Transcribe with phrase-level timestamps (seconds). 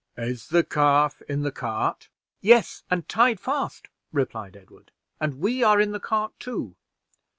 [0.17, 2.09] Is the calf in the cart?"
[2.41, 6.75] "Yes, and tied fast," replied Edward, "and we are in the cart, too."